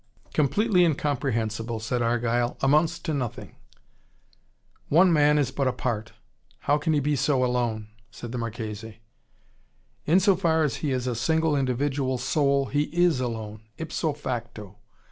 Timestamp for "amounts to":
2.61-3.13